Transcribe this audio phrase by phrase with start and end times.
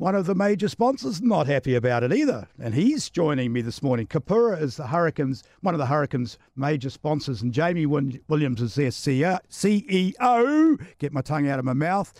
[0.00, 3.82] one of the major sponsors not happy about it either, and he's joining me this
[3.82, 4.06] morning.
[4.06, 8.88] Kapura is the Hurricanes, one of the Hurricanes' major sponsors, and Jamie Williams is their
[8.88, 9.38] CEO.
[10.98, 12.14] Get my tongue out of my mouth.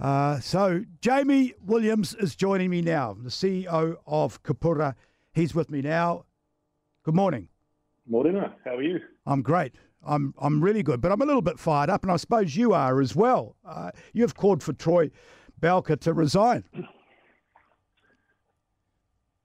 [0.00, 4.94] Uh, so Jamie Williams is joining me now, the CEO of Kapura.
[5.34, 6.24] He's with me now.
[7.02, 7.48] Good morning.
[8.06, 8.42] Morning.
[8.64, 8.98] How are you?
[9.26, 9.74] I'm great.
[10.06, 12.72] I'm I'm really good, but I'm a little bit fired up, and I suppose you
[12.72, 13.56] are as well.
[13.62, 15.10] Uh, you've called for Troy
[15.60, 16.64] Bowker to resign.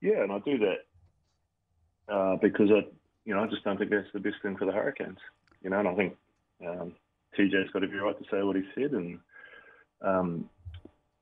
[0.00, 2.86] Yeah, and I do that uh, because I,
[3.24, 5.18] you know, I just don't think that's the best thing for the Hurricanes.
[5.62, 6.16] You know, and I think
[6.66, 6.92] um,
[7.38, 9.18] TJ's got every right to say what he said, and
[10.00, 10.48] um,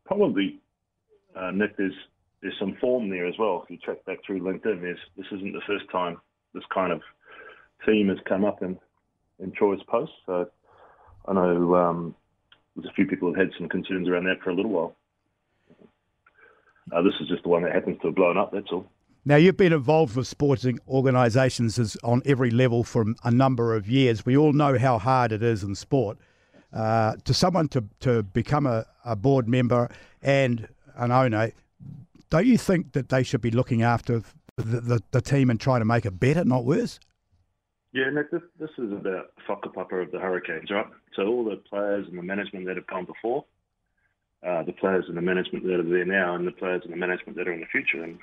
[0.04, 0.60] probably
[1.36, 1.94] uh, Nick, there's
[2.40, 3.62] there's some form there as well.
[3.64, 6.18] If you track back through LinkedIn, there's this isn't the first time
[6.54, 7.02] this kind of
[7.84, 8.78] theme has come up in
[9.40, 10.12] in Troy's post.
[10.26, 10.48] So
[11.26, 12.14] I know um,
[12.76, 14.96] there's a few people have had some concerns around that for a little while.
[16.92, 18.52] Uh, this is just the one that happens to have blown up.
[18.52, 18.86] That's all.
[19.24, 24.24] Now you've been involved with sporting organisations on every level for a number of years.
[24.24, 26.18] We all know how hard it is in sport.
[26.72, 29.90] Uh, to someone to, to become a, a board member
[30.22, 31.52] and an owner,
[32.30, 34.22] don't you think that they should be looking after
[34.56, 36.98] the, the, the team and trying to make it better, not worse?
[37.92, 40.86] Yeah, Nick, this, this is about whakapapa of the Hurricanes, right?
[41.14, 43.44] So all the players and the management that have gone before,
[44.46, 46.96] uh, the players and the management that are there now, and the players and the
[46.96, 48.02] management that are in the future.
[48.02, 48.18] And,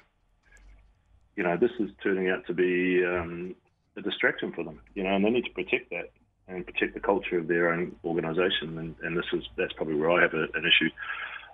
[1.36, 3.56] you know, this is turning out to be um,
[3.98, 6.12] a distraction for them, you know, and they need to protect that
[6.48, 8.78] and protect the culture of their own organisation.
[8.78, 10.90] And, and this is that's probably where I have a, an issue.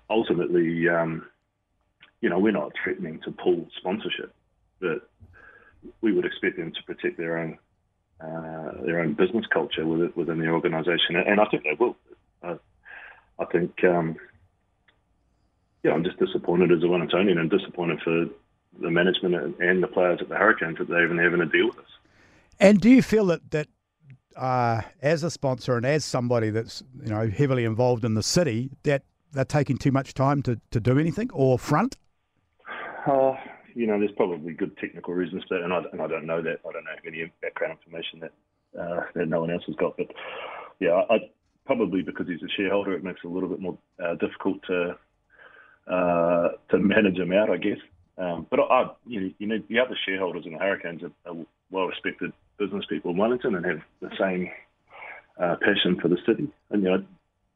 [0.09, 1.25] Ultimately, um,
[2.20, 4.34] you know, we're not threatening to pull sponsorship,
[4.80, 5.09] but
[6.02, 7.58] we would expect them to protect their own
[8.20, 11.96] uh, their own business culture within the organisation, and I think they will.
[12.44, 12.58] Uh,
[13.40, 14.18] I think, um,
[15.84, 18.26] yeah, I'm just disappointed as a Wellingtonian and disappointed for
[18.80, 21.78] the management and the players at the Hurricanes that they're even having to deal with
[21.78, 21.86] this.
[22.60, 23.68] And do you feel that that
[24.36, 28.69] uh, as a sponsor and as somebody that's you know heavily involved in the city
[28.84, 29.03] that
[29.34, 31.98] they're taking too much time to, to do anything or front?
[33.06, 33.34] Uh,
[33.74, 36.42] you know, there's probably good technical reasons for that, and I, and I don't know
[36.42, 36.59] that.
[36.68, 38.34] I don't know any background information that
[38.80, 39.98] uh, that no one else has got.
[39.98, 40.08] But
[40.80, 41.18] yeah, I,
[41.66, 44.98] probably because he's a shareholder, it makes it a little bit more uh, difficult to
[45.88, 47.80] uh, to manage them out, I guess.
[48.18, 51.38] Um, but I, you, know, you need the other shareholders in the Hurricanes are, are
[51.72, 54.52] well-respected business people in Wellington and have the same
[55.40, 56.47] uh, passion for the city.
[56.69, 57.03] And you know,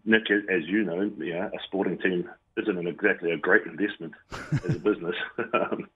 [0.05, 4.13] Nick, as you know, you know, a sporting team isn't exactly a great investment
[4.63, 5.15] as a business.
[5.53, 5.89] um,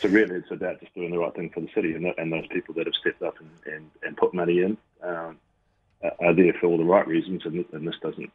[0.00, 2.46] so really, it's about just doing the right thing for the city, and, and those
[2.48, 5.36] people that have stepped up and, and, and put money in um,
[6.20, 7.42] are there for all the right reasons.
[7.44, 8.30] And, and, this doesn't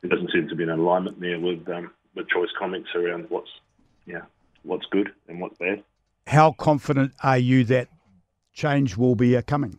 [0.00, 3.48] there doesn't seem to be an alignment there with um, with Troy's comments around what's
[4.04, 4.22] yeah
[4.64, 5.82] what's good and what's bad.
[6.26, 7.88] How confident are you that
[8.52, 9.78] change will be uh, coming?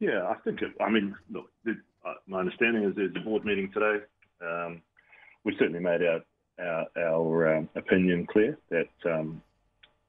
[0.00, 0.62] Yeah, I think.
[0.62, 4.04] It, I mean, look, the, uh, my understanding is there's a board meeting today.
[4.44, 4.82] Um,
[5.44, 6.20] we certainly made our
[6.58, 9.42] our, our um, opinion clear that um,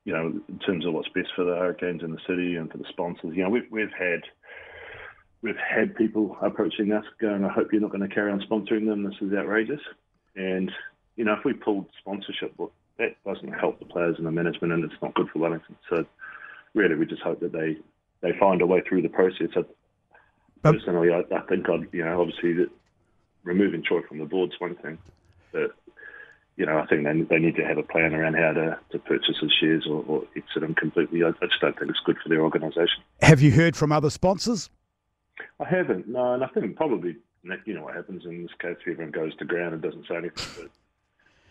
[0.06, 2.78] you know in terms of what's best for the Hurricanes in the city and for
[2.78, 3.36] the sponsors.
[3.36, 4.22] You know, we've we've had
[5.42, 8.88] we've had people approaching us going, "I hope you're not going to carry on sponsoring
[8.88, 9.04] them.
[9.04, 9.82] This is outrageous."
[10.36, 10.72] And
[11.16, 12.56] you know, if we pulled sponsorship,
[12.98, 15.76] that doesn't help the players and the management, and it's not good for Wellington.
[15.90, 16.06] So
[16.74, 17.78] really, we just hope that they
[18.22, 19.50] they find a way through the process.
[19.56, 19.64] I,
[20.62, 22.70] personally, I, I think I'd you know obviously that
[23.44, 24.98] removing Troy from the board's one thing,
[25.52, 25.76] but
[26.56, 29.00] you know, I think they, they need to have a plan around how to, to
[29.00, 31.24] purchase his shares or, or exit them completely.
[31.24, 33.02] I, I just don't think it's good for their organisation.
[33.22, 34.70] Have you heard from other sponsors?
[35.60, 37.16] I haven't, no, and I think probably,
[37.66, 40.46] you know what happens in this case, everyone goes to ground and doesn't say anything.
[40.58, 40.72] But,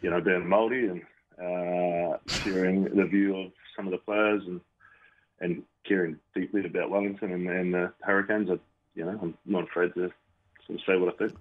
[0.03, 1.03] you know, being Māori and
[1.39, 4.61] uh, sharing the view of some of the players and
[5.41, 8.59] and caring deeply about Wellington and, and the Hurricanes, I,
[8.95, 10.13] you know, I'm not afraid to
[10.67, 11.33] sort of say what I think.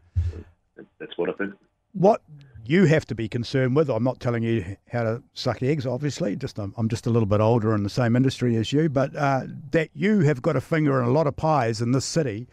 [0.75, 1.53] So that's what I think.
[1.93, 2.21] What
[2.65, 3.89] you have to be concerned with.
[3.89, 6.35] I'm not telling you how to suck eggs, obviously.
[6.35, 9.15] Just I'm, I'm just a little bit older in the same industry as you, but
[9.15, 12.47] uh, that you have got a finger in a lot of pies in this city,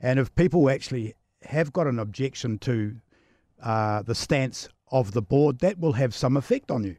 [0.00, 2.96] and if people actually have got an objection to
[3.62, 6.96] uh, the stance of the board, that will have some effect on you.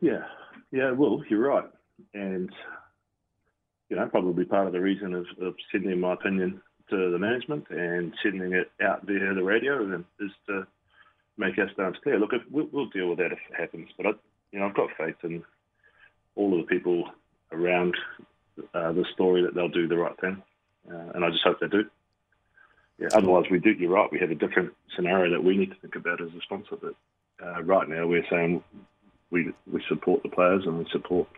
[0.00, 0.24] Yeah,
[0.72, 1.22] yeah, it will.
[1.28, 1.70] You're right,
[2.14, 2.50] and
[3.88, 6.60] you know probably part of the reason of, of sending my opinion
[6.90, 10.66] to the management and sending it out via the radio is to
[11.36, 12.18] make our stance clear.
[12.18, 14.10] Look, we'll, we'll, deal with that if it happens, but I,
[14.52, 15.42] you know, I've got faith in
[16.34, 17.04] all of the people
[17.52, 17.96] around
[18.74, 20.42] uh, the story that they'll do the right thing,
[20.90, 21.84] uh, and I just hope they do.
[22.98, 23.70] Yeah, otherwise, we do.
[23.70, 24.10] You're right.
[24.10, 26.76] We have a different scenario that we need to think about as a sponsor.
[26.80, 26.94] But
[27.44, 28.62] uh, right now we're saying
[29.30, 31.28] we we support the players and we support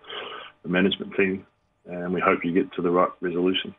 [0.62, 1.46] the management team,
[1.87, 3.75] and we hope you get to the right resolution.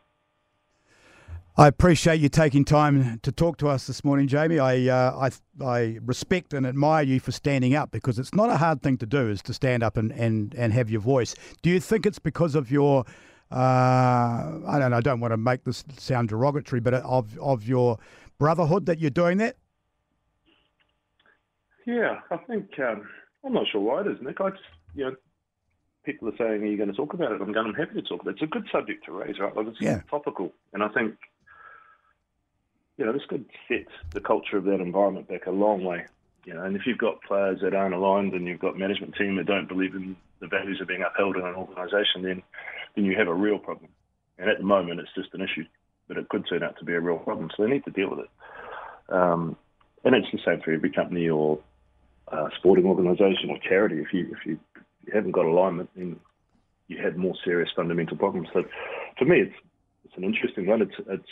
[1.58, 4.60] I appreciate you taking time to talk to us this morning, Jamie.
[4.60, 5.30] I, uh,
[5.60, 8.98] I, I respect and admire you for standing up because it's not a hard thing
[9.00, 11.36] to do, is to stand up and, and, and have your voice.
[11.62, 13.04] Do you think it's because of your,
[13.52, 17.64] uh, I don't know, I don't want to make this sound derogatory, but of, of
[17.64, 17.98] your
[18.38, 19.56] brotherhood that you're doing that?
[21.86, 23.08] Yeah, I think, um,
[23.44, 24.40] I'm not sure why it is, Nick.
[24.42, 24.64] I just,
[24.94, 25.16] you know,
[26.04, 27.42] people are saying, are you going to talk about it?
[27.42, 28.42] I'm going, I'm happy to talk about it.
[28.42, 29.56] It's a good subject to raise, right?
[29.56, 30.02] Like it's Yeah.
[30.10, 30.52] topical.
[30.74, 31.16] And I think,
[32.98, 36.06] you know, this could set the culture of that environment back a long way.
[36.46, 39.36] You know, and if you've got players that aren't aligned and you've got management team
[39.36, 42.44] that don't believe in the values of being upheld in an organisation, then
[42.96, 43.90] then you have a real problem.
[44.38, 45.66] And at the moment, it's just an issue,
[46.08, 47.50] but it could turn out to be a real problem.
[47.56, 48.30] So they need to deal with it.
[49.10, 49.58] Um,
[50.04, 51.60] and it's the same for every company or
[52.32, 54.00] uh, sporting organisation or charity.
[54.00, 54.60] If you if you,
[55.06, 56.20] you haven't got alignment, then
[56.88, 58.48] you have more serious fundamental problems.
[58.54, 58.64] So
[59.18, 59.56] for me, it's
[60.06, 60.82] it's an interesting one.
[60.82, 61.30] It's it's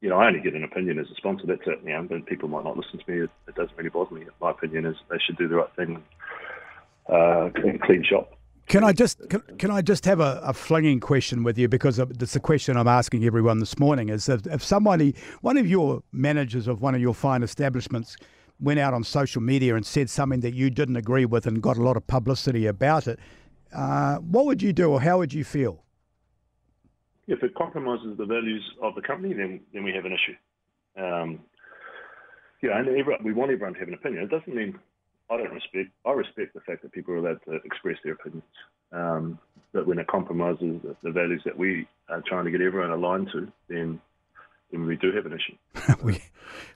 [0.00, 1.46] you know I only get an opinion as a sponsor.
[1.46, 1.80] That's it.
[1.84, 3.22] You know, but people might not listen to me.
[3.22, 4.24] It, it doesn't really bother me.
[4.40, 6.02] My opinion is they should do the right thing.
[7.08, 8.37] Uh, clean, clean shop.
[8.68, 11.98] Can I just can, can I just have a, a flinging question with you because
[11.98, 16.02] it's a question I'm asking everyone this morning is if, if somebody one of your
[16.12, 18.18] managers of one of your fine establishments
[18.60, 21.78] went out on social media and said something that you didn't agree with and got
[21.78, 23.18] a lot of publicity about it,
[23.74, 25.82] uh, what would you do or how would you feel?
[27.26, 31.02] If it compromises the values of the company, then then we have an issue.
[31.02, 31.40] Um,
[32.62, 34.24] know, and we want everyone to have an opinion.
[34.24, 34.78] It doesn't mean
[35.30, 35.90] I don't respect.
[36.06, 38.44] I respect the fact that people are allowed to express their opinions.
[38.92, 39.38] Um,
[39.72, 43.28] but when it compromises the, the values that we are trying to get everyone aligned
[43.32, 44.00] to, then
[44.70, 45.94] then we do have an issue.
[46.02, 46.22] we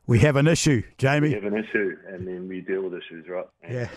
[0.06, 1.28] we have an issue, Jamie.
[1.28, 3.46] We have an issue, and then we deal with issues, right?
[3.62, 3.88] And, yeah.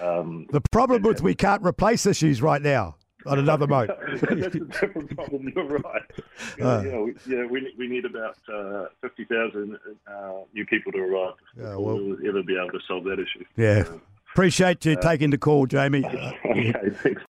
[0.00, 3.90] Um, The problem is we can't replace issues right now on another mode.
[4.20, 4.22] That's
[4.54, 5.52] a different problem.
[5.54, 6.02] You're right.
[6.60, 6.82] Uh.
[6.82, 11.76] know, we, yeah, we, we need about uh, 50,000 uh, new people to arrive Yeah,
[11.76, 13.44] well- we'll ever be able to solve that issue.
[13.56, 13.84] Yeah.
[14.32, 16.04] Appreciate you taking the call, Jamie.
[16.04, 16.72] Uh, Okay,
[17.02, 17.22] thanks.